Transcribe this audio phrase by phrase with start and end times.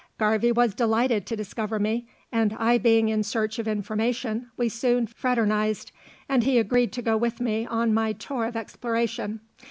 [0.17, 5.05] Garvie was delighted to discover me, and I being in search of information, we soon
[5.05, 5.91] fraternized,
[6.27, 9.41] and he agreed to go with me on my tour of exploration.